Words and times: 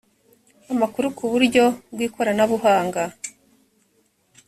amakuru 0.73 1.07
ku 1.17 1.25
buryo 1.31 1.63
bw 1.93 1.99
ikoranabuhanga 2.07 3.03